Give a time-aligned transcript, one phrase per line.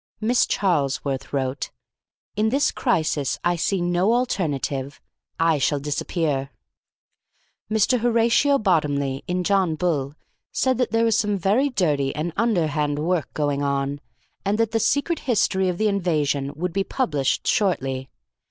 [0.19, 1.69] Miss Charlesworth wrote:
[2.35, 4.99] "In this crisis I see no alternative.
[5.39, 6.49] I shall disappear."
[7.69, 7.99] Mr.
[7.99, 10.15] Horatio Bottomley, in John Bull,
[10.51, 14.01] said that there was some very dirty and underhand work going on,
[14.43, 18.09] and that the secret history of the invasion would be published shortly.